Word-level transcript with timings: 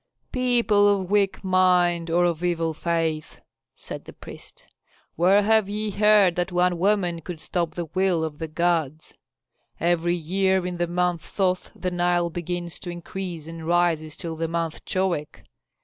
"People 0.31 0.87
of 0.87 1.11
weak 1.11 1.43
mind 1.43 2.09
or 2.09 2.23
of 2.25 2.43
evil 2.43 2.73
faith," 2.73 3.39
said 3.75 4.05
the 4.05 4.13
priest, 4.13 4.65
"where 5.15 5.43
have 5.43 5.69
ye 5.69 5.91
heard 5.91 6.35
that 6.37 6.51
one 6.51 6.79
woman 6.79 7.21
could 7.21 7.39
stop 7.39 7.75
the 7.75 7.85
will 7.85 8.23
of 8.23 8.39
the 8.39 8.47
gods? 8.47 9.15
Every 9.79 10.15
year 10.15 10.65
in 10.65 10.77
the 10.77 10.87
month 10.87 11.21
Thoth 11.21 11.69
the 11.75 11.91
Nile 11.91 12.31
begins 12.31 12.79
to 12.79 12.89
increase 12.89 13.45
and 13.45 13.67
rises 13.67 14.15
till 14.17 14.35
the 14.35 14.47
month 14.47 14.83
Choeak. 14.85 15.43